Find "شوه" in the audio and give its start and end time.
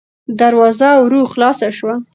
1.77-1.95